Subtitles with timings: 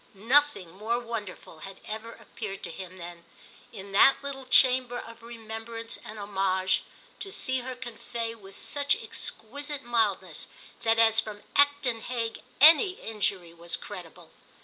[0.15, 3.23] Nothing more wonderful had ever appeared to him than,
[3.71, 6.81] in that little chamber of remembrance and homage,
[7.19, 10.47] to see her convey with such exquisite mildness
[10.81, 14.31] that as from Acton Hague any injury was credible.